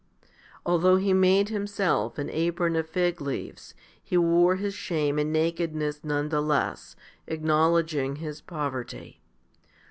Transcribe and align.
Although 0.65 0.95
he 0.95 1.13
made 1.13 1.49
himself 1.49 2.17
an 2.17 2.27
apron 2.31 2.75
of 2.75 2.89
fig 2.89 3.21
leaves, 3.21 3.75
he 4.01 4.17
wore 4.17 4.55
his 4.55 4.73
shame 4.73 5.19
and 5.19 5.31
nakedness 5.31 6.03
none 6.03 6.29
the 6.29 6.41
less, 6.41 6.95
acknowledging 7.27 8.15
his 8.15 8.41
poverty. 8.41 9.21